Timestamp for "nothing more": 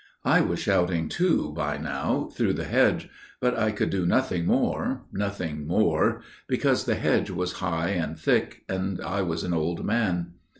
4.03-5.03, 5.13-6.23